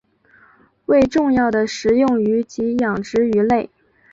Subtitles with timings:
[0.87, 3.69] 为重要的食用鱼及养殖鱼类。